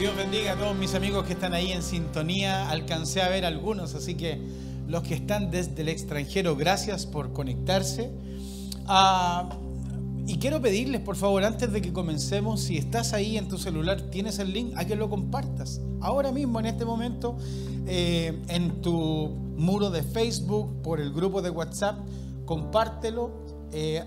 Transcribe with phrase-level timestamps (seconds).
[0.00, 2.68] Dios bendiga a todos mis amigos que están ahí en sintonía.
[2.68, 4.40] Alcancé a ver algunos, así que
[4.88, 8.10] los que están desde el extranjero, gracias por conectarse.
[8.88, 9.48] Ah,
[10.26, 14.00] y quiero pedirles, por favor, antes de que comencemos, si estás ahí en tu celular,
[14.10, 15.80] tienes el link, a que lo compartas.
[16.00, 17.36] Ahora mismo, en este momento,
[17.86, 22.00] eh, en tu muro de Facebook, por el grupo de WhatsApp,
[22.44, 23.30] compártelo.
[23.70, 24.02] Eh,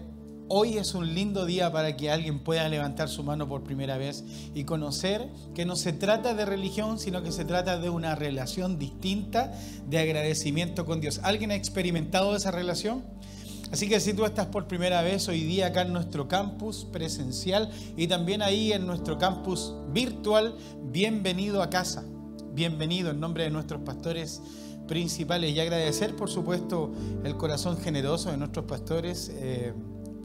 [0.49, 4.23] hoy es un lindo día para que alguien pueda levantar su mano por primera vez
[4.53, 8.79] y conocer que no se trata de religión, sino que se trata de una relación
[8.79, 9.51] distinta
[9.87, 11.19] de agradecimiento con Dios.
[11.23, 13.03] ¿Alguien ha experimentado esa relación?
[13.71, 17.69] Así que si tú estás por primera vez hoy día acá en nuestro campus presencial
[17.97, 22.05] y también ahí en nuestro campus virtual, bienvenido a casa.
[22.53, 24.41] Bienvenido en nombre de nuestros pastores
[24.87, 26.93] principales y agradecer por supuesto
[27.25, 29.29] el corazón generoso de nuestros pastores.
[29.33, 29.73] Eh,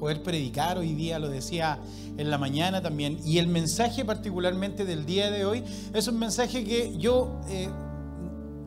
[0.02, 1.78] poder predicar hoy día, lo decía
[2.18, 3.20] en la mañana también.
[3.24, 5.62] Y el mensaje particularmente del día de hoy
[5.94, 7.68] es un mensaje que yo eh,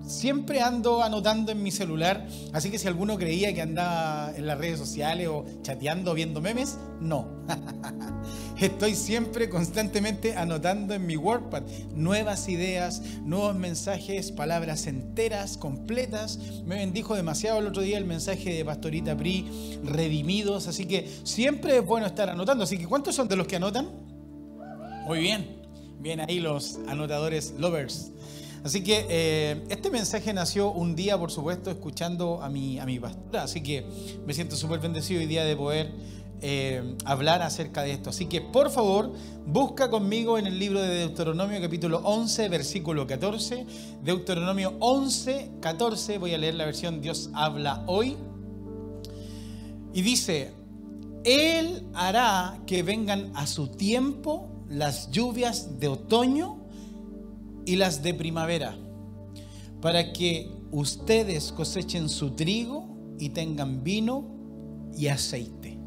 [0.07, 4.57] siempre ando anotando en mi celular, así que si alguno creía que andaba en las
[4.57, 7.27] redes sociales o chateando viendo memes, no.
[8.59, 16.39] Estoy siempre constantemente anotando en mi WordPad nuevas ideas, nuevos mensajes, palabras enteras, completas.
[16.65, 21.77] Me bendijo demasiado el otro día el mensaje de Pastorita Pri, redimidos, así que siempre
[21.77, 22.63] es bueno estar anotando.
[22.63, 23.89] Así que ¿cuántos son de los que anotan?
[25.05, 25.65] Muy bien.
[25.99, 28.11] Bien ahí los anotadores lovers.
[28.65, 32.99] Así que eh, este mensaje nació un día, por supuesto, escuchando a mi, a mi
[32.99, 33.43] pastora.
[33.43, 33.85] Así que
[34.25, 35.91] me siento súper bendecido hoy día de poder
[36.41, 38.09] eh, hablar acerca de esto.
[38.09, 39.13] Así que, por favor,
[39.45, 43.67] busca conmigo en el libro de Deuteronomio capítulo 11, versículo 14.
[44.01, 46.17] Deuteronomio 11, 14.
[46.17, 48.17] Voy a leer la versión Dios habla hoy.
[49.93, 50.53] Y dice,
[51.23, 56.64] Él hará que vengan a su tiempo las lluvias de otoño
[57.65, 58.77] y las de primavera,
[59.81, 65.77] para que ustedes cosechen su trigo y tengan vino y aceite.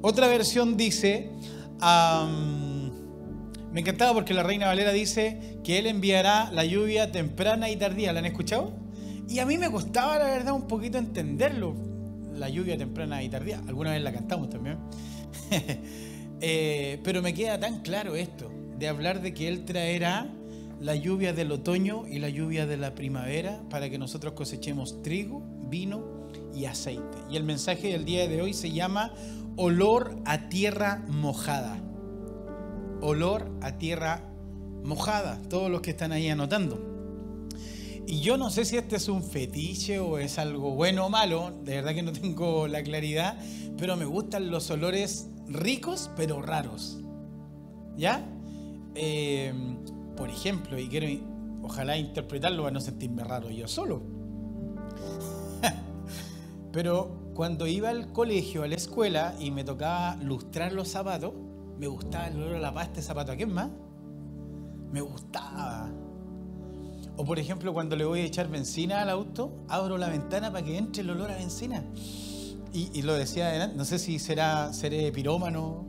[0.00, 1.30] Otra versión dice,
[3.72, 8.12] me encantaba porque la Reina Valera dice que Él enviará la lluvia temprana y tardía.
[8.12, 8.72] ¿La han escuchado?
[9.28, 11.74] Y a mí me costaba, la verdad, un poquito entenderlo.
[12.34, 13.62] La lluvia temprana y tardía.
[13.68, 14.78] Alguna vez la cantamos también.
[16.44, 20.28] Eh, pero me queda tan claro esto, de hablar de que Él traerá
[20.82, 25.40] la lluvia del otoño y la lluvia de la primavera para que nosotros cosechemos trigo,
[25.68, 27.18] vino y aceite.
[27.30, 29.14] Y el mensaje del día de hoy se llama
[29.56, 31.80] olor a tierra mojada.
[33.00, 34.28] Olor a tierra
[34.82, 35.40] mojada.
[35.48, 36.90] Todos los que están ahí anotando.
[38.04, 41.52] Y yo no sé si este es un fetiche o es algo bueno o malo,
[41.62, 43.38] de verdad que no tengo la claridad,
[43.78, 46.98] pero me gustan los olores ricos pero raros.
[47.96, 48.26] ¿Ya?
[48.96, 49.54] Eh,
[50.16, 51.06] por ejemplo, y quiero
[51.62, 54.02] ojalá interpretarlo para no sentirme raro yo solo.
[56.72, 61.32] Pero cuando iba al colegio, a la escuela, y me tocaba lustrar los zapatos,
[61.78, 63.32] me gustaba el olor a la pasta de zapato.
[63.32, 63.70] ¿A quién más?
[64.90, 65.90] Me gustaba.
[67.16, 70.64] O por ejemplo, cuando le voy a echar benzina al auto, abro la ventana para
[70.64, 71.84] que entre el olor a benzina.
[72.74, 75.84] Y, lo decía adelante, no sé si será, seré pirómano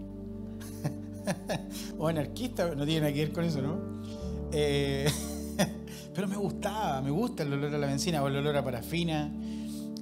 [1.97, 4.02] o anarquista, no tiene nada que ver con eso, ¿no?
[4.53, 5.09] Eh,
[6.13, 9.33] pero me gustaba, me gusta el olor a la benzina o el olor a parafina.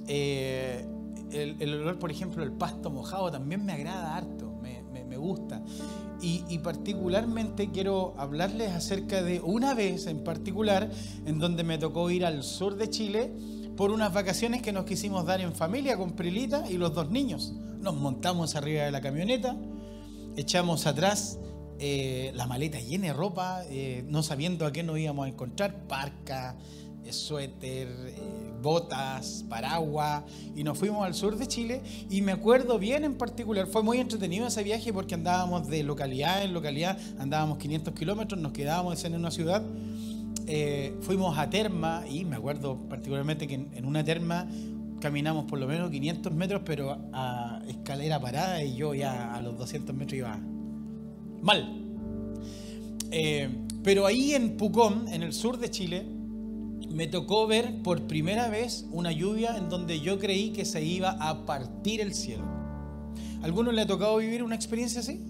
[0.06, 0.86] Eh,
[1.32, 4.82] el, olor, por ejemplo, del pasto mojado también me agrada harto, me,
[5.16, 5.62] gusta.
[6.20, 10.90] Y, particularmente quiero hablarles acerca de una vez en particular
[11.26, 13.30] en donde me tocó ir al sur de Chile
[13.76, 17.52] por unas vacaciones que nos quisimos dar en familia con Prilita y los dos niños.
[17.80, 19.56] Nos montamos arriba de la camioneta,
[20.36, 21.38] echamos atrás
[21.84, 25.74] eh, la maleta llena de ropa, eh, no sabiendo a qué nos íbamos a encontrar,
[25.88, 26.54] parca,
[27.04, 27.88] eh, suéter,
[28.62, 30.22] botas, paraguas,
[30.54, 31.82] y nos fuimos al sur de Chile.
[32.08, 36.44] Y me acuerdo bien en particular, fue muy entretenido ese viaje porque andábamos de localidad
[36.44, 39.60] en localidad, andábamos 500 kilómetros, nos quedábamos en una ciudad.
[41.00, 44.46] fuimos a Terma y me acuerdo particularmente que en, una Terma
[45.00, 49.58] caminamos por lo menos 500 metros, pero a escalera parada y yo ya a los
[49.58, 50.38] 200 metros iba
[51.42, 51.82] mal.
[53.10, 53.48] Eh,
[53.82, 56.06] pero ahí en Pucón, en el sur de Chile,
[56.88, 61.10] me tocó ver por primera vez una lluvia en donde yo creí que se iba
[61.10, 62.44] a partir el cielo.
[63.40, 65.20] ¿A ¿Alguno le ha tocado vivir una experiencia así?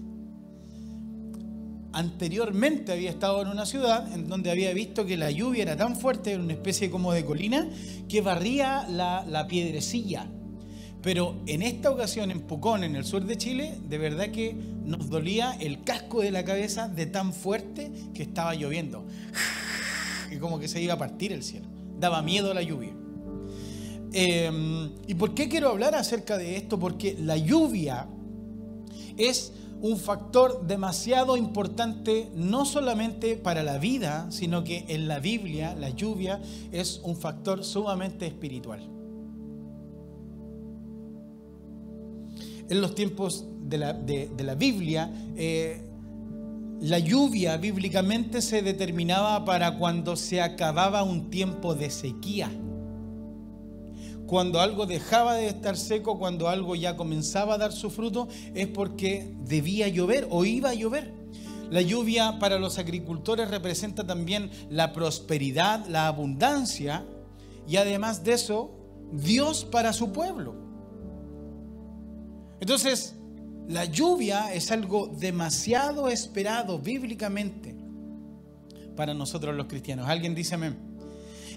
[1.93, 5.95] Anteriormente había estado en una ciudad en donde había visto que la lluvia era tan
[5.95, 7.69] fuerte, en una especie como de colina,
[8.07, 10.27] que barría la piedrecilla
[11.03, 14.55] Pero en esta ocasión, en Pucón, en el sur de Chile, de verdad que
[14.85, 19.03] nos dolía el casco de la cabeza de tan fuerte que estaba lloviendo.
[20.31, 21.67] Y como que se iba a partir el cielo.
[21.99, 22.93] Daba miedo la lluvia.
[24.13, 26.79] Em, ¿Y por qué quiero hablar acerca de esto?
[26.79, 28.07] Porque la lluvia
[29.17, 29.51] es
[29.81, 35.89] un factor demasiado importante no solamente para la vida, sino que en la Biblia la
[35.89, 36.41] lluvia
[36.71, 39.02] es un factor sumamente espiritual.
[42.69, 45.81] En los tiempos de la, Biblia, eh,
[46.79, 52.51] la lluvia bíblicamente se determinaba para cuando se acababa un tiempo de sequía.
[54.25, 58.67] Cuando algo dejaba de estar seco, cuando algo ya comenzaba a dar su fruto, es
[58.67, 61.13] porque debía llover o iba a llover.
[61.69, 67.05] La lluvia para los agricultores representa también la prosperidad, la abundancia
[67.67, 68.71] y además de eso,
[69.11, 70.62] Dios para su pueblo.
[72.63, 73.13] Entonces,
[73.67, 77.75] la lluvia es algo demasiado esperado bíblicamente
[78.95, 80.07] para nosotros los cristianos.
[80.07, 80.77] Alguien dice amén.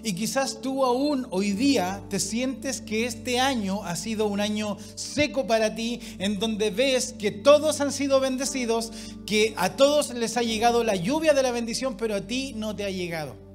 [0.03, 4.75] Y quizás tú aún hoy día te sientes que este año ha sido un año
[4.95, 8.91] seco para ti, en donde ves que todos han sido bendecidos,
[9.25, 12.75] que a todos les ha llegado la lluvia de la bendición, pero a ti no
[12.75, 13.46] te ha llegado.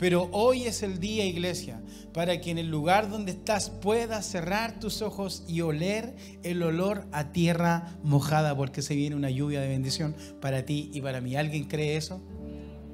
[0.00, 1.78] Pero hoy es el día, iglesia,
[2.14, 7.04] para que en el lugar donde estás puedas cerrar tus ojos y oler el olor
[7.12, 11.36] a tierra mojada, porque se viene una lluvia de bendición para ti y para mí.
[11.36, 12.18] ¿Alguien cree eso?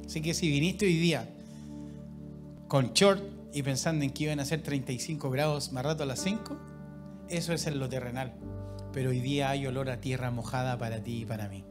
[0.05, 1.29] Así que si viniste hoy día
[2.67, 3.23] con short
[3.55, 6.59] y pensando en que iban a ser 35 grados más rato a las 5,
[7.29, 8.33] eso es en lo terrenal.
[8.93, 11.63] Pero hoy día hay olor a tierra mojada para ti y para mí.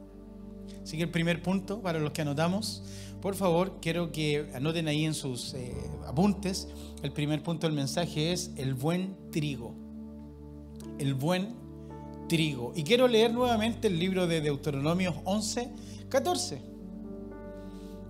[0.84, 2.84] Así que el primer punto, para los que anotamos,
[3.22, 5.74] por favor, quiero que anoten ahí en sus eh,
[6.06, 6.68] apuntes.
[7.02, 9.74] El primer punto del mensaje es el buen trigo.
[11.00, 11.56] El buen
[12.28, 12.74] trigo.
[12.76, 15.70] Y quiero leer nuevamente el libro de Deuteronomio 11,
[16.10, 16.62] 14.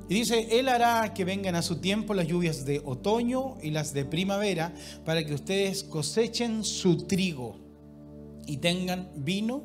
[0.08, 3.94] Y dice, Él hará que vengan a su tiempo las lluvias de otoño y las
[3.94, 4.74] de primavera
[5.04, 7.58] para que ustedes cosechen su trigo
[8.46, 9.64] y tengan vino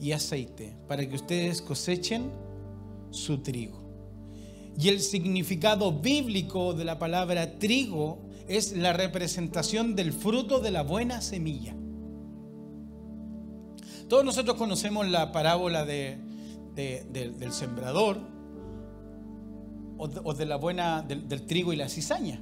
[0.00, 2.30] y aceite, para que ustedes cosechen
[3.10, 3.82] su trigo.
[4.78, 10.82] Y el significado bíblico de la palabra trigo es la representación del fruto de la
[10.82, 11.74] buena semilla.
[14.08, 16.18] Todos nosotros conocemos la parábola de,
[16.74, 18.20] del sembrador
[19.98, 22.40] o de, la buena del, del trigo y la cizaña.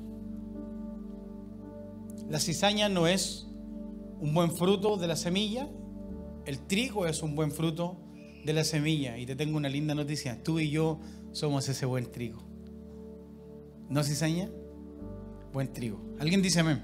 [2.29, 3.47] La cizaña no es
[4.19, 5.69] un buen fruto de la semilla,
[6.47, 7.97] el trigo es un buen fruto
[8.45, 9.19] de la semilla.
[9.19, 11.01] Y te tengo una linda noticia, tú y yo
[11.33, 12.43] somos ese buen trigo.
[13.89, 14.51] ¿No, cizaña?
[15.53, 16.01] Buen trigo.
[16.19, 16.83] ¿Alguien dice amén?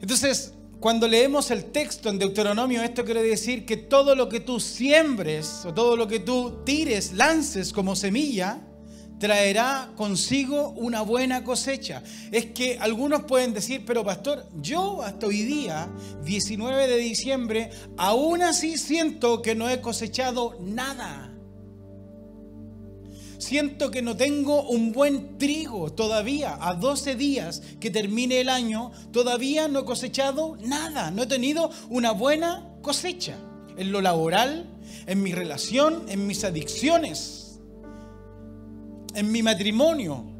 [0.00, 4.58] Entonces, cuando leemos el texto en Deuteronomio, esto quiere decir que todo lo que tú
[4.58, 8.60] siembres o todo lo que tú tires, lances como semilla,
[9.22, 12.02] traerá consigo una buena cosecha.
[12.32, 15.88] Es que algunos pueden decir, pero pastor, yo hasta hoy día,
[16.24, 21.28] 19 de diciembre, aún así siento que no he cosechado nada
[23.38, 26.56] siento que no tengo un buen trigo todavía.
[26.60, 31.10] A 12 días que termine el año, todavía no he cosechado nada.
[31.10, 33.36] No he tenido una buena cosecha
[33.76, 34.70] en lo laboral,
[35.06, 37.41] en mi relación, en mis adicciones,
[39.14, 40.32] en mi matrimonio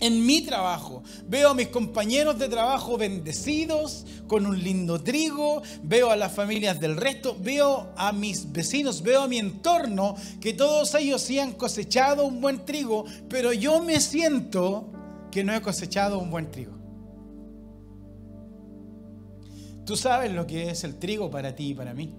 [0.00, 1.02] en mi trabajo.
[1.26, 6.80] Veo a mis compañeros de trabajo bendecidos, con un lindo trigo, veo a las familias
[6.80, 11.52] del resto, veo a mis vecinos, veo a mi entorno, que todos ellos sí han
[11.52, 14.90] cosechado un buen trigo, pero yo me siento
[15.30, 16.72] que no he cosechado un buen trigo.
[19.86, 22.14] Tú sabes lo que es el trigo para ti y para mí.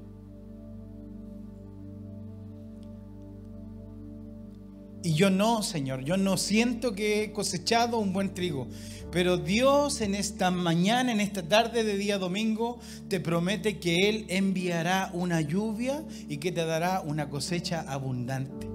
[5.06, 8.66] Y yo no, Señor, yo no siento que he cosechado un buen trigo.
[9.12, 14.26] Pero Dios en esta mañana, en esta tarde de día domingo, te promete que Él
[14.30, 18.68] enviará una lluvia y que te dará una cosecha abundante.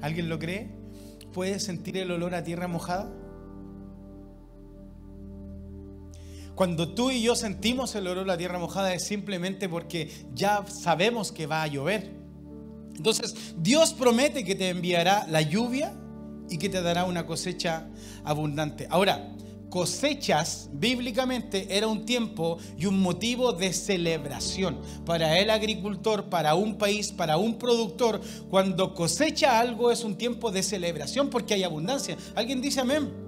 [0.00, 0.72] ¿Alguien lo cree?
[1.32, 3.08] ¿Puedes sentir el olor a tierra mojada?
[6.56, 11.30] Cuando tú y yo sentimos el olor a tierra mojada es simplemente porque ya sabemos
[11.30, 12.21] que va a llover.
[12.96, 15.94] Entonces, Dios promete que te enviará la lluvia
[16.48, 17.88] y que te dará una cosecha
[18.24, 18.86] abundante.
[18.90, 19.32] Ahora,
[19.72, 26.76] cosechas bíblicamente era un tiempo y un motivo de celebración para el agricultor, para un
[26.76, 28.20] país, para un productor.
[28.50, 32.18] Cuando cosecha algo es un tiempo de celebración porque hay abundancia.
[32.34, 33.21] ¿Alguien dice amén?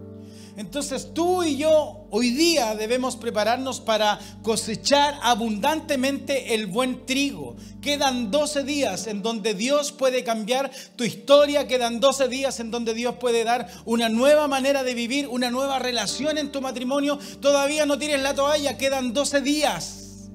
[0.57, 7.57] Entonces tú y yo hoy día debemos prepararnos para cosechar abundantemente el buen trigo.
[7.83, 12.95] Quedan 12 días en donde Dios puede cambiar tu historia, quedan 12 días en donde
[12.95, 17.19] Dios puede dar una nueva manera de vivir, una nueva relación en tu matrimonio.
[17.41, 20.31] Todavía no tienes la toalla, quedan 12 días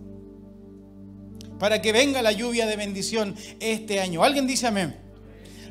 [1.60, 4.24] para que venga la lluvia de bendición este año.
[4.24, 4.98] ¿Alguien dice amén?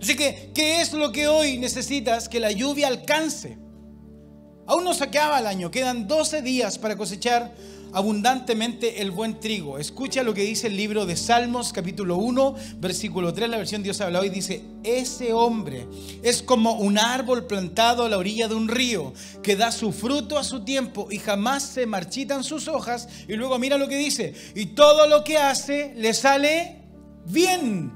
[0.00, 3.58] Así que, ¿qué es lo que hoy necesitas que la lluvia alcance?
[4.68, 7.54] Aún no se acaba el año, quedan 12 días para cosechar
[7.94, 9.78] abundantemente el buen trigo.
[9.78, 13.98] Escucha lo que dice el libro de Salmos capítulo 1, versículo 3, la versión Dios
[14.02, 15.86] habla hoy, dice, ese hombre
[16.22, 20.36] es como un árbol plantado a la orilla de un río, que da su fruto
[20.36, 23.08] a su tiempo y jamás se marchitan sus hojas.
[23.26, 26.82] Y luego mira lo que dice, y todo lo que hace le sale
[27.24, 27.90] bien.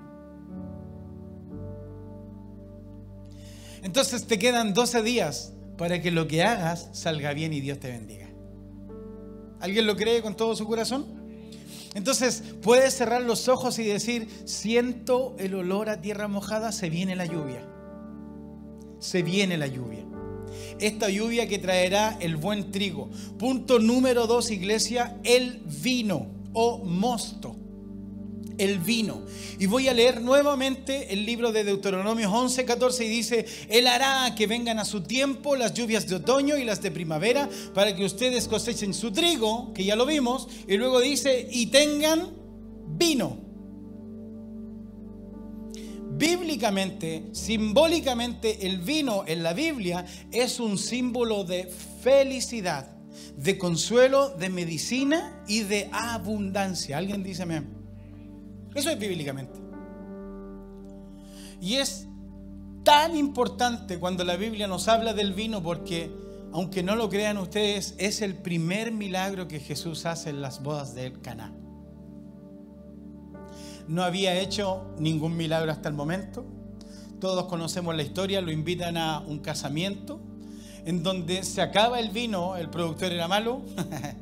[3.83, 5.53] Entonces te quedan 12 días
[5.83, 8.29] para que lo que hagas salga bien y Dios te bendiga.
[9.59, 11.05] ¿Alguien lo cree con todo su corazón?
[11.95, 17.17] Entonces puedes cerrar los ojos y decir, siento el olor a tierra mojada, se viene
[17.17, 17.67] la lluvia.
[19.01, 20.07] Se viene la lluvia.
[20.79, 23.11] Esta lluvia que traerá el buen trigo.
[23.37, 27.57] Punto número dos, iglesia, el vino o mosto
[28.59, 29.23] el vino.
[29.59, 34.35] Y voy a leer nuevamente el libro de Deuteronomio 11, 14 y dice, Él hará
[34.35, 38.05] que vengan a su tiempo las lluvias de otoño y las de primavera para que
[38.05, 42.31] ustedes cosechen su trigo, que ya lo vimos, y luego dice, y tengan
[42.87, 43.53] vino.
[46.15, 51.69] Bíblicamente, simbólicamente, el vino en la Biblia es un símbolo de
[52.03, 52.95] felicidad,
[53.37, 56.99] de consuelo, de medicina y de abundancia.
[56.99, 57.82] ¿Alguien dice amén?
[58.75, 59.61] Eso es bíblicamente.
[61.61, 62.09] Y es
[62.85, 66.11] tan importante cuando la Biblia nos habla del vino porque,
[66.53, 70.95] aunque no lo crean ustedes, es el primer milagro que Jesús hace en las bodas
[70.95, 71.53] del Caná.
[73.87, 76.45] No había hecho ningún milagro hasta el momento.
[77.21, 80.21] Todos conocemos la historia, lo invitan a un casamiento
[80.85, 83.63] en donde se acaba el vino, el productor era malo.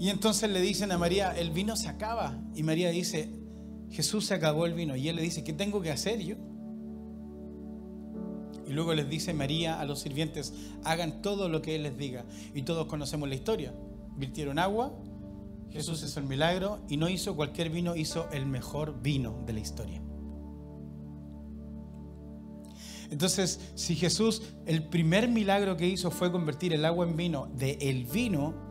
[0.00, 2.42] Y entonces le dicen a María, el vino se acaba.
[2.54, 3.28] Y María dice,
[3.90, 4.96] Jesús se acabó el vino.
[4.96, 6.36] Y él le dice, ¿qué tengo que hacer yo?
[8.66, 10.54] Y luego les dice María a los sirvientes,
[10.84, 12.24] hagan todo lo que Él les diga.
[12.54, 13.74] Y todos conocemos la historia.
[14.16, 14.90] Virtieron agua,
[15.70, 19.60] Jesús hizo el milagro y no hizo cualquier vino, hizo el mejor vino de la
[19.60, 20.00] historia.
[23.10, 27.72] Entonces, si Jesús, el primer milagro que hizo fue convertir el agua en vino, de
[27.82, 28.69] el vino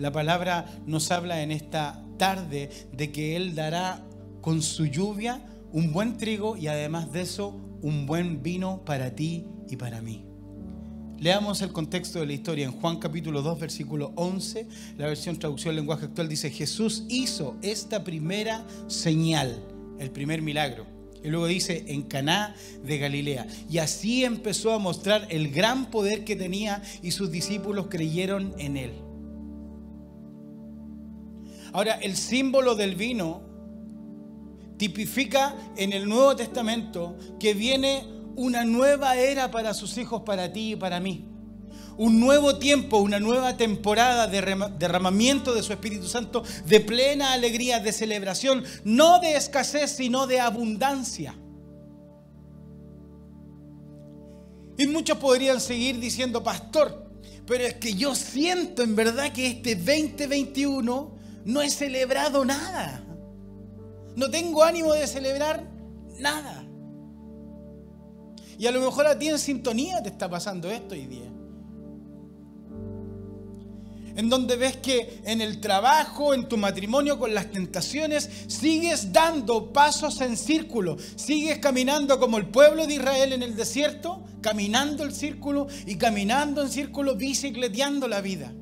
[0.00, 4.02] la palabra nos habla en esta tarde de que Él dará
[4.40, 9.44] con su lluvia un buen trigo y además de eso un buen vino para ti
[9.68, 10.24] y para mí.
[11.18, 14.66] Leamos el contexto de la historia en Juan capítulo 2 versículo 11,
[14.96, 19.62] la versión traducción lenguaje actual dice, Jesús hizo esta primera señal,
[19.98, 20.86] el primer milagro.
[21.22, 23.46] Y luego dice, en Caná de Galilea.
[23.68, 28.78] Y así empezó a mostrar el gran poder que tenía y sus discípulos creyeron en
[28.78, 29.09] él.
[31.72, 33.42] Ahora, el símbolo del vino
[34.76, 38.04] tipifica en el Nuevo Testamento que viene
[38.36, 41.26] una nueva era para sus hijos, para ti y para mí.
[41.96, 44.40] Un nuevo tiempo, una nueva temporada de
[44.78, 50.40] derramamiento de su Espíritu Santo, de plena alegría, de celebración, no de escasez, sino de
[50.40, 51.34] abundancia.
[54.78, 57.10] Y muchos podrían seguir diciendo, pastor,
[57.46, 63.04] pero es que yo siento en verdad que este 2021 no he celebrado nada.
[64.16, 65.68] No tengo ánimo de celebrar
[66.18, 66.64] nada.
[68.58, 71.30] Y a lo mejor a ti en sintonía te está pasando esto hoy día.
[74.16, 79.72] En donde ves que en el trabajo, en tu matrimonio, con las tentaciones, sigues dando
[79.72, 80.98] pasos en círculo.
[81.16, 86.60] Sigues caminando como el pueblo de Israel en el desierto, caminando el círculo y caminando
[86.60, 88.52] en círculo, bicicleteando la vida.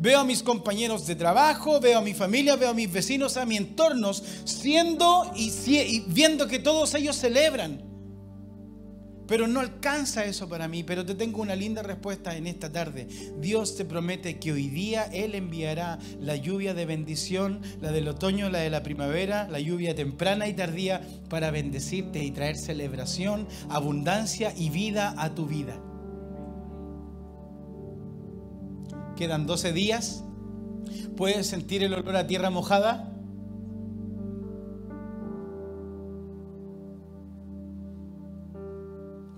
[0.00, 3.44] Veo a mis compañeros de trabajo, veo a mi familia, veo a mis vecinos, a
[3.44, 7.82] mi entorno, siendo y, viendo que todos ellos celebran.
[9.26, 13.08] Pero no alcanza eso para mí, pero te tengo una linda respuesta en esta tarde.
[13.40, 18.48] Dios te promete que hoy día Él enviará la lluvia de bendición, la del otoño,
[18.48, 24.54] la de la primavera, la lluvia temprana y tardía para bendecirte y traer celebración, abundancia
[24.56, 25.78] y vida a tu vida.
[29.18, 30.22] Quedan 12 días.
[31.16, 33.12] ¿Puedes sentir el olor a tierra mojada?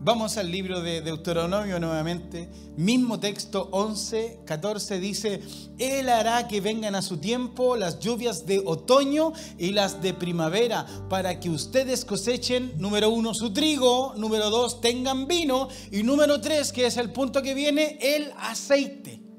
[0.03, 2.51] Vamos al libro de Deuteronomio nuevamente.
[2.77, 5.41] Mismo texto 11, 14 dice,
[5.79, 10.85] Él hará que vengan a su tiempo las lluvias de otoño y las de primavera
[11.09, 16.71] para que ustedes cosechen, número uno, su trigo, número dos, tengan vino y número tres,
[16.71, 19.30] que es el punto que viene, el aceite.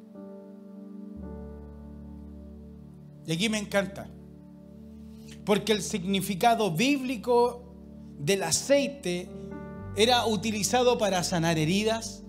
[3.26, 4.10] Y aquí me encanta,
[5.46, 7.76] porque el significado bíblico
[8.18, 9.30] del aceite
[9.96, 12.24] era utilizado para sanar heridas,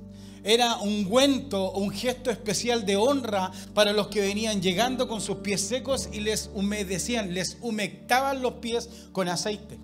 [0.45, 5.37] era un ungüento, un gesto especial de honra para los que venían llegando con sus
[5.37, 9.79] pies secos y les humedecían, les humectaban los pies con aceite.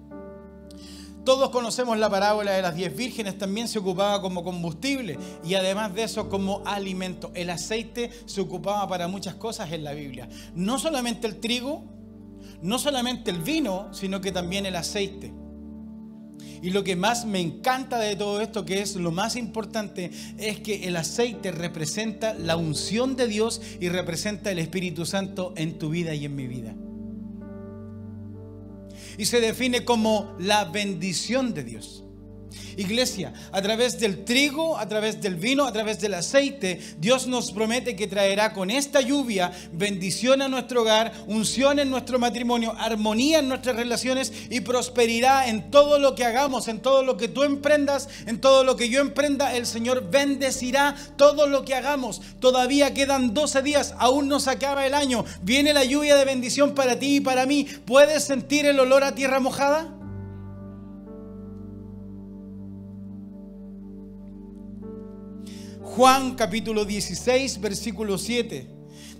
[1.28, 5.94] Todos conocemos la parábola de las diez vírgenes, también se ocupaba como combustible y además
[5.94, 7.30] de eso como alimento.
[7.34, 10.26] El aceite se ocupaba para muchas cosas en la Biblia.
[10.54, 11.84] No solamente el trigo,
[12.62, 15.30] no solamente el vino, sino que también el aceite.
[16.62, 20.60] Y lo que más me encanta de todo esto, que es lo más importante, es
[20.60, 25.90] que el aceite representa la unción de Dios y representa el Espíritu Santo en tu
[25.90, 26.74] vida y en mi vida.
[29.18, 32.04] Y se define como la bendición de Dios.
[32.76, 37.52] Iglesia, a través del trigo, a través del vino, a través del aceite, Dios nos
[37.52, 43.40] promete que traerá con esta lluvia bendición a nuestro hogar, unción en nuestro matrimonio, armonía
[43.40, 47.42] en nuestras relaciones y prosperidad en todo lo que hagamos, en todo lo que tú
[47.42, 49.54] emprendas, en todo lo que yo emprenda.
[49.54, 52.20] El Señor bendecirá todo lo que hagamos.
[52.40, 55.24] Todavía quedan 12 días, aún no se acaba el año.
[55.42, 57.66] Viene la lluvia de bendición para ti y para mí.
[57.86, 59.97] ¿Puedes sentir el olor a tierra mojada?
[65.98, 68.68] Juan capítulo 16, versículo 7.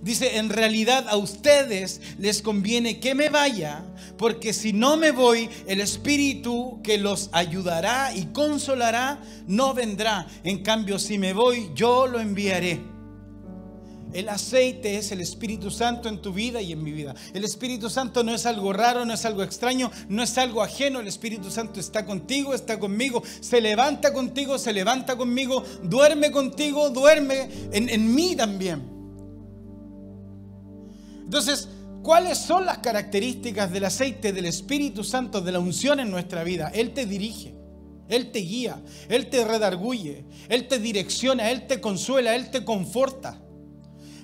[0.00, 3.82] Dice, en realidad a ustedes les conviene que me vaya,
[4.16, 10.28] porque si no me voy, el Espíritu que los ayudará y consolará no vendrá.
[10.44, 12.97] En cambio, si me voy, yo lo enviaré.
[14.18, 17.14] El aceite es el Espíritu Santo en tu vida y en mi vida.
[17.32, 20.98] El Espíritu Santo no es algo raro, no es algo extraño, no es algo ajeno.
[20.98, 26.90] El Espíritu Santo está contigo, está conmigo, se levanta contigo, se levanta conmigo, duerme contigo,
[26.90, 28.82] duerme en, en mí también.
[31.22, 31.68] Entonces,
[32.02, 36.72] ¿cuáles son las características del aceite del Espíritu Santo, de la unción en nuestra vida?
[36.74, 37.54] Él te dirige.
[38.08, 43.42] Él te guía, Él te redarguye, Él te direcciona, Él te consuela, Él te conforta.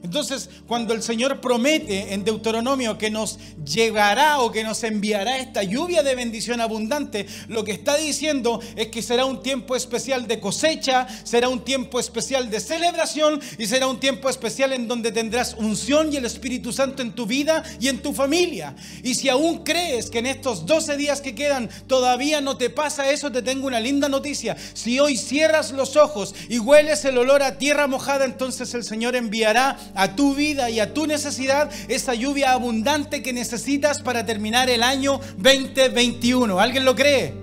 [0.05, 5.63] Entonces, cuando el Señor promete en Deuteronomio que nos llegará o que nos enviará esta
[5.63, 10.41] lluvia de bendición abundante, lo que está diciendo es que será un tiempo especial de
[10.41, 15.55] cosecha, será un tiempo especial de celebración y será un tiempo especial en donde tendrás
[15.55, 18.77] unción y el Espíritu Santo en tu vida y en tu familia.
[19.03, 23.11] Y si aún crees que en estos 12 días que quedan todavía no te pasa
[23.11, 24.55] eso, te tengo una linda noticia.
[24.75, 29.17] Si hoy cierras los ojos y hueles el olor a tierra mojada, entonces el Señor
[29.17, 34.69] enviará a tu vida y a tu necesidad esa lluvia abundante que necesitas para terminar
[34.69, 36.59] el año 2021.
[36.59, 37.35] ¿Alguien lo cree?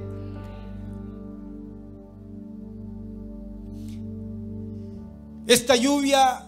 [5.47, 6.45] Esta lluvia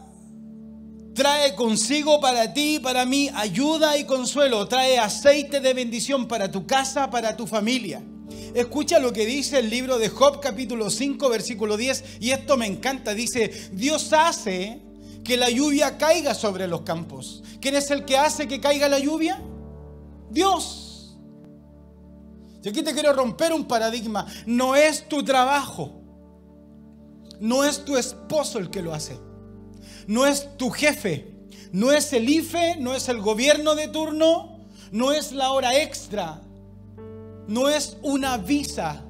[1.14, 6.52] trae consigo para ti y para mí ayuda y consuelo, trae aceite de bendición para
[6.52, 8.02] tu casa, para tu familia.
[8.54, 12.68] Escucha lo que dice el libro de Job capítulo 5 versículo 10 y esto me
[12.68, 13.14] encanta.
[13.14, 14.80] Dice, Dios hace
[15.24, 17.44] que la lluvia caiga sobre los campos.
[17.62, 19.42] ¿Quién es el que hace que caiga la lluvia?
[20.30, 21.18] Dios.
[22.64, 24.26] Y aquí te quiero romper un paradigma.
[24.46, 26.02] No es tu trabajo.
[27.40, 29.20] No es tu esposo el que lo hace.
[30.08, 31.34] No es tu jefe.
[31.74, 34.60] No es el IFE, no es el gobierno de turno,
[34.92, 36.40] no es la hora extra,
[37.48, 39.04] no es una visa.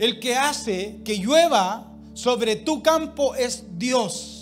[0.00, 4.37] El que hace que llueva sobre tu campo es Dios.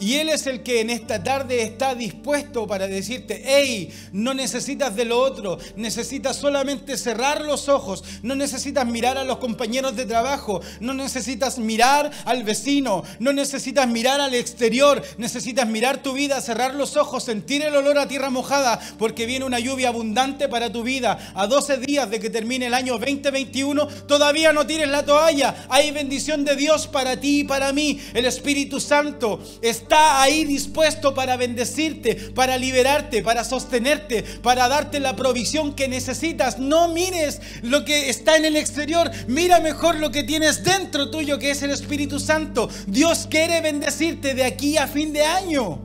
[0.00, 4.94] Y Él es el que en esta tarde está dispuesto para decirte, hey, no necesitas
[4.96, 10.06] de lo otro, necesitas solamente cerrar los ojos, no necesitas mirar a los compañeros de
[10.06, 16.40] trabajo, no necesitas mirar al vecino, no necesitas mirar al exterior, necesitas mirar tu vida,
[16.40, 20.72] cerrar los ojos, sentir el olor a tierra mojada, porque viene una lluvia abundante para
[20.72, 21.32] tu vida.
[21.34, 25.90] A 12 días de que termine el año 2021, todavía no tires la toalla, hay
[25.90, 28.00] bendición de Dios para ti y para mí.
[28.14, 34.98] El Espíritu Santo está está ahí dispuesto para bendecirte, para liberarte, para sostenerte, para darte
[34.98, 36.58] la provisión que necesitas.
[36.58, 41.38] No mires lo que está en el exterior, mira mejor lo que tienes dentro tuyo,
[41.38, 42.68] que es el Espíritu Santo.
[42.86, 45.80] Dios quiere bendecirte de aquí a fin de año.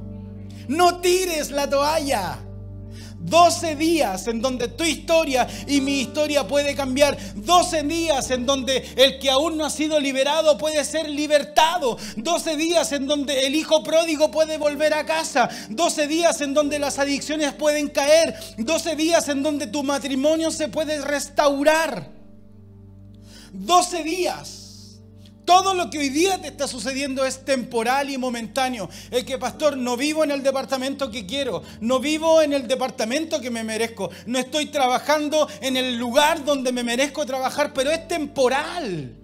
[0.69, 2.48] No tires la toalla.
[3.19, 7.17] 12 días en donde tu historia y mi historia puede cambiar.
[7.35, 11.97] 12 días en donde el que aún no ha sido liberado puede ser libertado.
[12.15, 15.49] 12 días en donde el hijo pródigo puede volver a casa.
[15.69, 18.35] 12 días en donde las adicciones pueden caer.
[18.57, 22.09] 12 días en donde tu matrimonio se puede restaurar.
[23.51, 24.58] 12 días
[25.49, 28.87] todo lo que hoy día te está sucediendo es temporal y momentáneo.
[29.09, 33.41] Es que, pastor, no vivo en el departamento que quiero, no vivo en el departamento
[33.41, 38.07] que me merezco, no estoy trabajando en el lugar donde me merezco trabajar, pero es
[38.07, 39.15] temporal.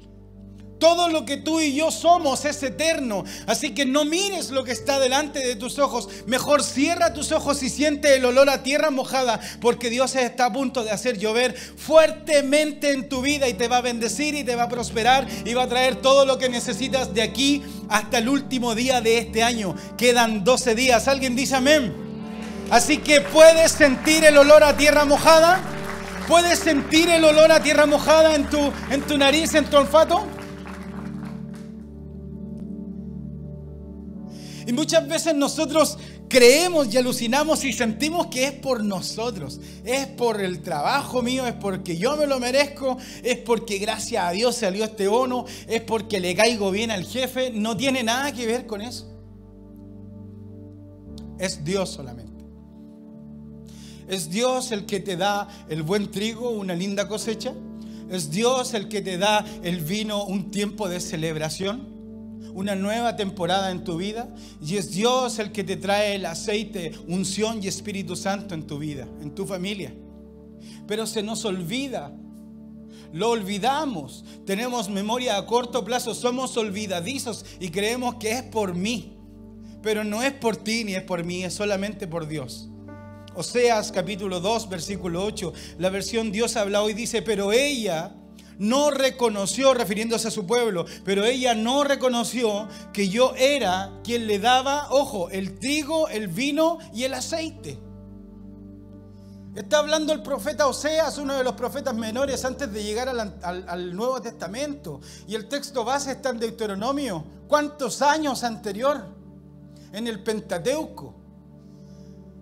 [0.80, 3.24] Todo lo que tú y yo somos es eterno.
[3.48, 6.10] Así que no mires lo que está delante de tus ojos.
[6.26, 9.40] Mejor cierra tus ojos y siente el olor a tierra mojada.
[9.62, 13.78] Porque Dios está a punto de hacer llover fuertemente en tu vida y te va
[13.78, 17.14] a bendecir y te va a prosperar y va a traer todo lo que necesitas
[17.14, 19.76] de aquí hasta el último día de este año.
[19.98, 21.08] Quedan 12 días.
[21.08, 21.94] ¿Alguien dice amén?
[22.70, 25.62] Así que puedes sentir el olor a tierra mojada.
[26.28, 30.26] ¿Puedes sentir el olor a tierra mojada en tu, en tu nariz, en tu olfato?
[34.68, 35.98] Y muchas veces nosotros
[36.28, 41.54] creemos y alucinamos y sentimos que es por nosotros, es por el trabajo mío, es
[41.54, 46.20] porque yo me lo merezco, es porque gracias a Dios salió este bono, es porque
[46.20, 47.52] le caigo bien al jefe.
[47.52, 49.12] No tiene nada que ver con eso.
[51.38, 52.44] Es Dios solamente.
[54.08, 57.54] Es Dios el que te da el buen trigo, una linda cosecha.
[58.10, 61.95] Es Dios el que te da el vino, un tiempo de celebración
[62.54, 64.30] una nueva temporada en tu vida
[64.62, 68.78] y es Dios el que te trae el aceite, unción y Espíritu Santo en tu
[68.78, 69.94] vida, en tu familia.
[70.88, 72.14] Pero se nos olvida,
[73.12, 79.18] lo olvidamos, tenemos memoria a corto plazo, somos olvidadizos y creemos que es por mí,
[79.82, 82.70] pero no es por ti ni es por mí, es solamente por Dios.
[83.36, 88.16] Oseas capítulo 2, versículo 8, la versión Dios habla hoy dice, pero ella
[88.58, 94.40] no reconoció, refiriéndose a su pueblo, pero ella no reconoció que yo era quien le
[94.40, 97.80] daba, ojo, el trigo, el vino y el aceite.
[99.56, 104.22] Está hablando el profeta Oseas, uno de los profetas menores antes de llegar al, Nuevo
[104.22, 105.00] Testamento.
[105.28, 107.24] Y el texto base está en Deuteronomio.
[107.48, 109.06] ¿Cuántos años anterior?
[109.94, 111.16] En el Pentateuco.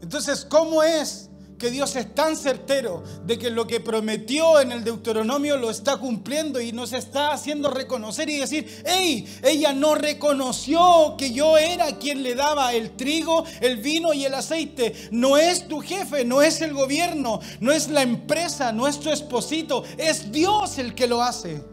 [0.02, 4.84] Entonces, ¿cómo es que Dios es tan certero de que lo que prometió en el
[4.84, 11.16] Deuteronomio lo está cumpliendo y nos está haciendo reconocer y decir, hey, ella no reconoció
[11.18, 14.94] que yo era quien le daba el trigo, el vino y el aceite.
[15.12, 19.10] No es tu jefe, no es el gobierno, no es la empresa, no es tu
[19.10, 21.64] esposito, es Dios el que lo hace.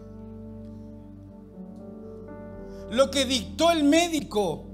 [2.90, 4.66] Lo que dictó el médico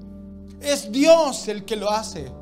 [0.61, 2.33] es Dios el que lo hace.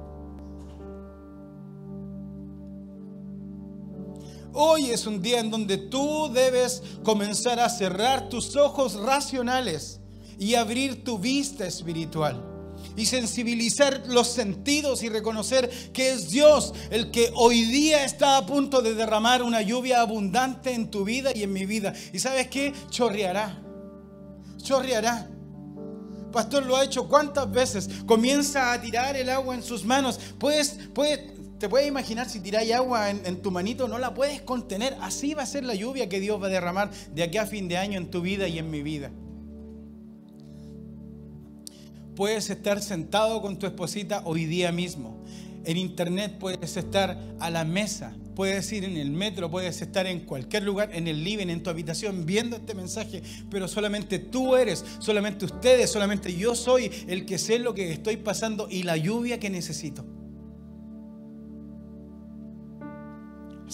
[4.56, 9.98] Hoy es un día en donde tú debes comenzar a cerrar tus ojos racionales
[10.38, 12.40] y abrir tu vista espiritual.
[12.96, 18.46] Y sensibilizar los sentidos y reconocer que es Dios el que hoy día está a
[18.46, 21.92] punto de derramar una lluvia abundante en tu vida y en mi vida.
[22.12, 22.72] ¿Y sabes qué?
[22.90, 23.60] Chorreará.
[24.58, 25.28] Chorreará.
[26.30, 27.88] Pastor lo ha hecho cuántas veces.
[28.06, 30.20] Comienza a tirar el agua en sus manos.
[30.38, 31.32] Puedes, puedes
[31.64, 34.98] te puedes imaginar si tiráis agua en, tu manito, no la puedes contener.
[35.00, 37.68] Así va a ser la lluvia que Dios va a derramar de aquí a fin
[37.68, 39.10] de año en tu vida y en mi vida.
[42.14, 45.24] Puedes estar sentado con tu esposita hoy día mismo.
[45.64, 50.20] En internet puedes estar a la mesa, puedes ir en el metro, puedes estar en
[50.20, 54.84] cualquier lugar, en el living, en tu habitación, viendo este mensaje, pero solamente tú eres,
[54.98, 59.40] solamente ustedes, solamente yo soy el que sé lo que estoy pasando y la lluvia
[59.40, 60.04] que necesito.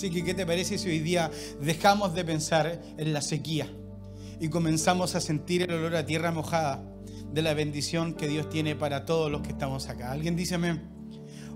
[0.01, 3.71] Así que, ¿qué te parece si hoy día dejamos de pensar en la sequía
[4.41, 6.83] y comenzamos a sentir el olor a tierra mojada
[7.31, 10.11] de la bendición que Dios tiene para todos los que estamos acá?
[10.11, 10.89] ¿Alguien dice amén?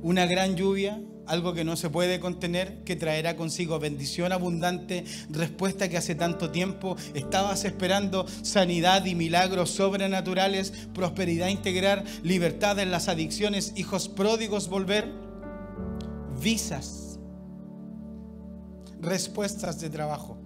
[0.02, 5.88] Una gran lluvia, algo que no se puede contener, que traerá consigo bendición abundante, respuesta
[5.88, 13.09] que hace tanto tiempo estabas esperando, sanidad y milagros sobrenaturales, prosperidad integral, libertad en las
[13.09, 15.11] adicciones, hijos pródigos volver,
[16.42, 17.13] visas
[19.04, 20.38] respuestas de trabajo.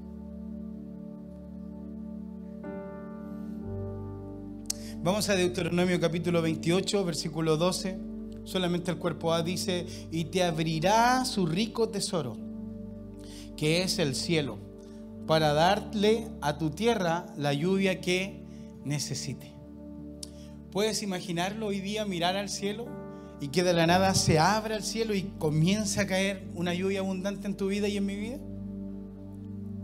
[5.00, 7.98] Vamos a Deuteronomio capítulo 28, versículo 12.
[8.44, 12.36] Solamente el cuerpo A dice, y te abrirá su rico tesoro,
[13.56, 14.58] que es el cielo,
[15.26, 18.42] para darle a tu tierra la lluvia que
[18.84, 19.54] necesite.
[20.72, 22.97] ¿Puedes imaginarlo hoy día, mirar al cielo
[23.40, 27.00] y que de la nada se abra el cielo y comience a caer una lluvia
[27.00, 28.38] abundante en tu vida y en mi vida?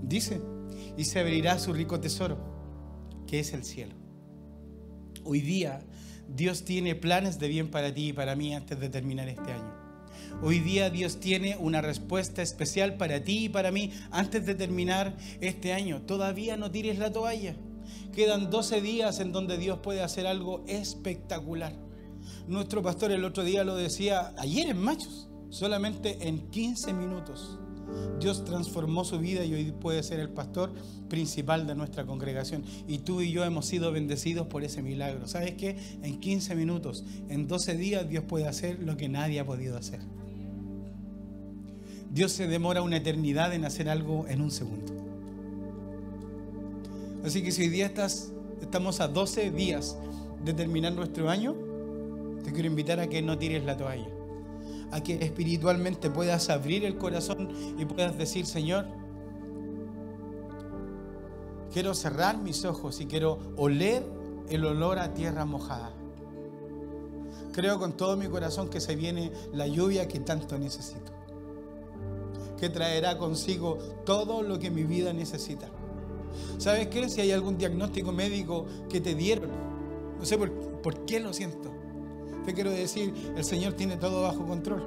[0.03, 0.41] Dice,
[0.97, 2.39] y se abrirá su rico tesoro,
[3.27, 3.95] que es el cielo.
[5.25, 5.83] Hoy día
[6.29, 9.85] Dios tiene planes de bien para ti y para mí antes de terminar este año.
[10.43, 15.17] Hoy día Dios tiene una respuesta especial para ti y para mí antes de terminar
[15.41, 16.03] este año.
[16.03, 17.57] Todavía no tires la toalla.
[18.13, 21.84] Quedan 12 días en donde Dios puede hacer algo espectacular.
[22.47, 27.59] Nuestro pastor el otro día lo decía, ayer en Machos, solamente en 15 minutos.
[28.19, 30.73] Dios transformó su vida y hoy puede ser el pastor
[31.09, 32.65] principal de nuestra congregación.
[32.89, 35.29] Y tú y yo hemos sido bendecidos por ese milagro.
[35.29, 35.77] ¿Sabes qué?
[36.03, 40.01] En 15 minutos, en 12 días, Dios puede hacer lo que nadie ha podido hacer.
[42.11, 44.93] Dios se demora una eternidad en hacer algo en un segundo.
[47.25, 49.97] Así que si hoy día estás, estamos a 12 días
[50.45, 51.57] de terminar nuestro año,
[52.45, 54.07] te quiero invitar a que no tires la toalla
[54.95, 58.87] a que espiritualmente puedas abrir el corazón y puedas decir, Señor,
[61.73, 64.05] quiero cerrar mis ojos y quiero oler
[64.49, 65.91] el olor a tierra mojada.
[67.53, 71.11] Creo con todo mi corazón que se viene la lluvia que tanto necesito,
[72.57, 75.69] que traerá consigo todo lo que mi vida necesita.
[76.59, 77.09] ¿Sabes qué?
[77.09, 79.51] Si hay algún diagnóstico médico que te dieron,
[80.21, 81.73] no sé por, qué lo siento,
[82.45, 84.85] te quiero decir, el Señor tiene todo bajo control.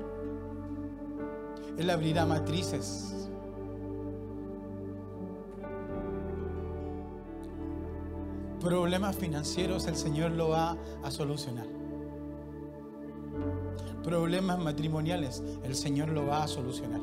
[1.77, 3.29] Él abrirá matrices.
[8.59, 11.67] Problemas financieros el Señor lo va a solucionar.
[14.03, 17.01] Problemas matrimoniales el Señor lo va a solucionar.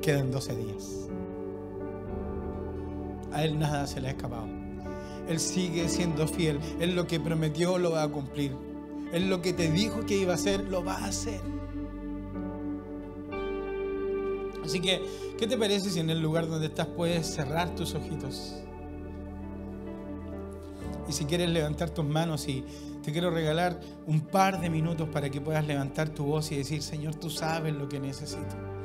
[0.00, 1.08] Quedan 12 días.
[3.32, 4.55] A Él nada se le ha escapado.
[5.28, 6.60] Él sigue siendo fiel.
[6.80, 8.56] Él lo que prometió lo va a cumplir.
[9.12, 11.40] Él lo que te dijo que iba a hacer, lo va a hacer.
[14.64, 15.00] Así que,
[15.38, 18.56] ¿qué te parece si en el lugar donde estás puedes cerrar tus ojitos?
[21.08, 22.64] Y si quieres levantar tus manos y
[23.04, 26.82] te quiero regalar un par de minutos para que puedas levantar tu voz y decir,
[26.82, 28.75] Señor, tú sabes lo que necesito.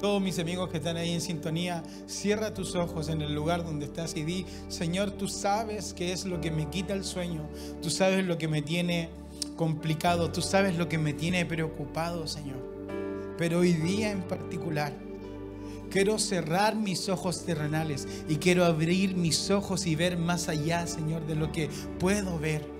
[0.00, 3.86] Todos mis amigos que están ahí en sintonía, cierra tus ojos en el lugar donde
[3.86, 7.48] estás y di, Señor, tú sabes qué es lo que me quita el sueño,
[7.82, 9.10] tú sabes lo que me tiene
[9.56, 12.58] complicado, tú sabes lo que me tiene preocupado, Señor.
[13.36, 14.92] Pero hoy día en particular,
[15.90, 21.26] quiero cerrar mis ojos terrenales y quiero abrir mis ojos y ver más allá, Señor,
[21.26, 22.77] de lo que puedo ver.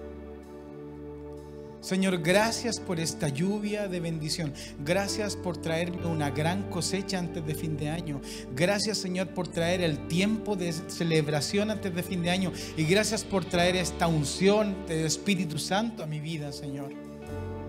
[1.80, 4.52] Señor, gracias por esta lluvia de bendición.
[4.84, 8.20] Gracias por traerme una gran cosecha antes de fin de año.
[8.54, 12.52] Gracias, Señor, por traer el tiempo de celebración antes de fin de año.
[12.76, 16.92] Y gracias por traer esta unción del Espíritu Santo a mi vida, Señor.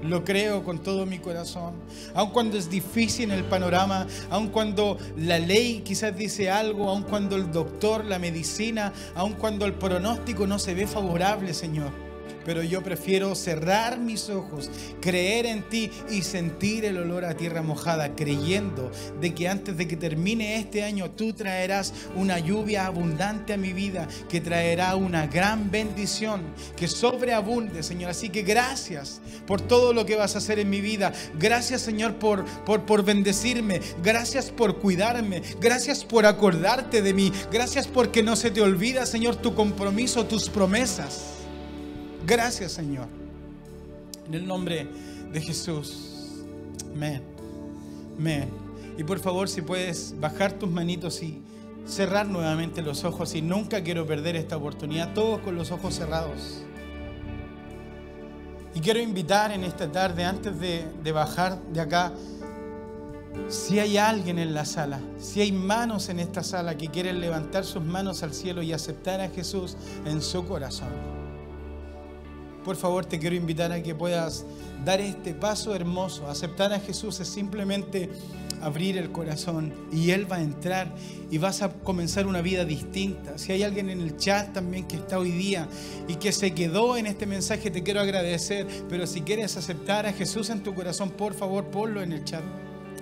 [0.01, 1.75] Lo creo con todo mi corazón.
[2.15, 7.35] Aun cuando es difícil el panorama, aun cuando la ley quizás dice algo, aun cuando
[7.35, 12.08] el doctor, la medicina, aun cuando el pronóstico no se ve favorable, Señor
[12.45, 14.69] pero yo prefiero cerrar mis ojos,
[15.01, 19.87] creer en ti y sentir el olor a tierra mojada, creyendo de que antes de
[19.87, 25.27] que termine este año tú traerás una lluvia abundante a mi vida, que traerá una
[25.27, 26.41] gran bendición,
[26.75, 28.11] que sobreabunde, Señor.
[28.11, 31.13] Así que gracias por todo lo que vas a hacer en mi vida.
[31.37, 33.81] Gracias, Señor, por, por, por bendecirme.
[34.03, 35.41] Gracias por cuidarme.
[35.59, 37.31] Gracias por acordarte de mí.
[37.51, 41.38] Gracias porque no se te olvida, Señor, tu compromiso, tus promesas.
[42.25, 43.07] Gracias, Señor.
[44.27, 44.87] En el nombre
[45.31, 46.43] de Jesús.
[46.93, 47.23] Amén.
[48.17, 48.49] Amén.
[48.97, 51.41] Y por favor, si puedes bajar tus manitos y
[51.85, 53.33] cerrar nuevamente los ojos.
[53.35, 56.63] Y nunca quiero perder esta oportunidad, todos con los ojos cerrados.
[58.75, 62.13] Y quiero invitar en esta tarde, antes de, de bajar de acá,
[63.47, 67.65] si hay alguien en la sala, si hay manos en esta sala que quieren levantar
[67.65, 71.18] sus manos al cielo y aceptar a Jesús en su corazón
[72.63, 74.45] por favor te quiero invitar a que puedas
[74.85, 76.27] dar este paso hermoso.
[76.27, 78.09] Aceptar a Jesús es simplemente
[78.61, 80.93] abrir el corazón y Él va a entrar
[81.31, 83.37] y vas a comenzar una vida distinta.
[83.37, 85.67] Si hay alguien en el chat también que está hoy día
[86.07, 88.67] y que se quedó en este mensaje, te quiero agradecer.
[88.89, 92.43] Pero si quieres aceptar a Jesús en tu corazón, por favor, ponlo en el chat.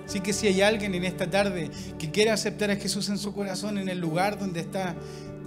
[0.05, 3.33] Así que si hay alguien en esta tarde que quiere aceptar a Jesús en su
[3.33, 4.95] corazón, en el lugar donde está,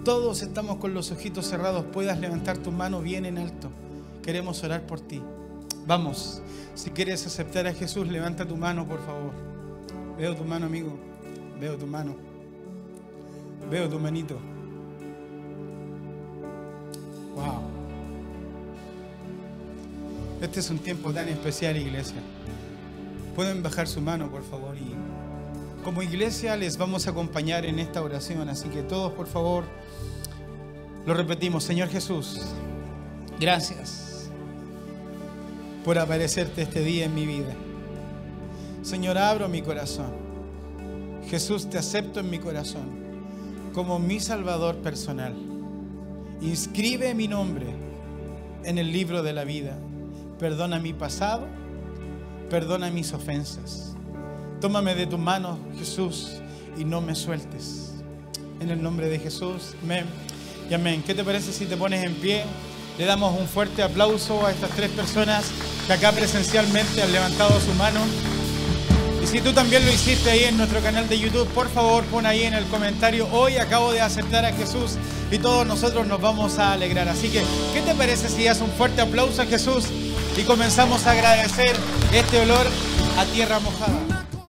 [0.05, 3.71] todos estamos con los ojitos cerrados, puedas levantar tu mano bien en alto.
[4.23, 5.21] Queremos orar por ti.
[5.87, 6.41] Vamos,
[6.75, 9.31] si quieres aceptar a Jesús, levanta tu mano, por favor.
[10.17, 10.97] Veo tu mano, amigo.
[11.59, 12.15] Veo tu mano.
[13.69, 14.37] Veo tu manito.
[17.35, 17.61] Wow.
[20.41, 22.17] Este es un tiempo tan especial, iglesia.
[23.35, 24.75] Pueden bajar su mano, por favor.
[24.77, 24.93] Y
[25.83, 28.49] como iglesia les vamos a acompañar en esta oración.
[28.49, 29.63] Así que todos, por favor,
[31.07, 31.63] lo repetimos.
[31.63, 32.41] Señor Jesús,
[33.39, 34.10] gracias
[35.83, 37.53] por aparecerte este día en mi vida.
[38.83, 40.11] Señor, abro mi corazón.
[41.29, 43.01] Jesús, te acepto en mi corazón
[43.73, 45.35] como mi Salvador personal.
[46.41, 47.67] Inscribe mi nombre
[48.63, 49.77] en el libro de la vida.
[50.39, 51.47] Perdona mi pasado,
[52.49, 53.95] perdona mis ofensas.
[54.59, 56.41] Tómame de tu mano, Jesús,
[56.77, 57.93] y no me sueltes.
[58.59, 60.05] En el nombre de Jesús, amén
[60.69, 61.03] y amén.
[61.05, 62.43] ¿Qué te parece si te pones en pie?
[62.97, 65.45] Le damos un fuerte aplauso a estas tres personas
[65.87, 67.99] que acá presencialmente han levantado su mano.
[69.23, 72.25] Y si tú también lo hiciste ahí en nuestro canal de YouTube, por favor pon
[72.25, 74.97] ahí en el comentario, hoy acabo de aceptar a Jesús
[75.31, 77.07] y todos nosotros nos vamos a alegrar.
[77.07, 79.85] Así que, ¿qué te parece si das un fuerte aplauso a Jesús
[80.37, 81.75] y comenzamos a agradecer
[82.13, 82.67] este olor
[83.17, 84.10] a tierra mojada?